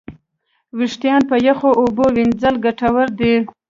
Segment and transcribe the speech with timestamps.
[0.77, 3.33] وېښتيان په یخو اوبو وینځل ګټور دي.